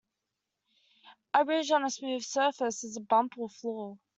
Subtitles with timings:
[1.35, 3.99] A ridge on a smooth surface is a bump or flaw.